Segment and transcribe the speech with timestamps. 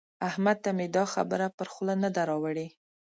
[0.29, 2.67] احمد ته مې دا خبره پر خوله نه ده راوړي.